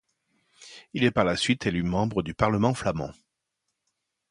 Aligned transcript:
Il 0.95 1.03
est 1.03 1.11
par 1.11 1.25
la 1.25 1.35
suite 1.35 1.67
élu 1.67 1.83
membre 1.83 2.23
du 2.23 2.33
parlement 2.33 2.73
flamand. 2.73 3.11